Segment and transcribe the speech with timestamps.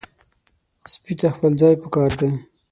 [0.93, 2.29] سپي ته خپل ځای پکار دی.